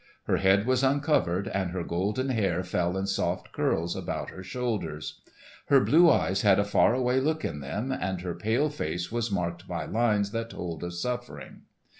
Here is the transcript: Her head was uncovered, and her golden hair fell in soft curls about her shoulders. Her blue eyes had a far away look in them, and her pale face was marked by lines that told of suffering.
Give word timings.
Her 0.23 0.37
head 0.37 0.65
was 0.65 0.81
uncovered, 0.83 1.47
and 1.49 1.69
her 1.69 1.83
golden 1.83 2.29
hair 2.29 2.63
fell 2.63 2.97
in 2.97 3.05
soft 3.05 3.51
curls 3.51 3.95
about 3.95 4.31
her 4.31 4.41
shoulders. 4.43 5.21
Her 5.67 5.79
blue 5.79 6.09
eyes 6.09 6.41
had 6.41 6.57
a 6.57 6.63
far 6.65 6.95
away 6.95 7.19
look 7.19 7.45
in 7.45 7.59
them, 7.59 7.91
and 7.91 8.19
her 8.21 8.33
pale 8.33 8.71
face 8.71 9.11
was 9.11 9.29
marked 9.31 9.67
by 9.67 9.85
lines 9.85 10.31
that 10.31 10.49
told 10.49 10.83
of 10.83 10.95
suffering. 10.95 11.65